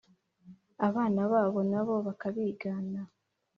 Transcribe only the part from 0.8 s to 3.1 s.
abana babo na bo bakabigana.